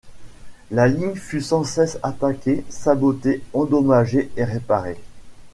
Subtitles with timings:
[0.71, 4.99] La ligne fut sans cesse attaquée, sabotée, endommagé et réparée.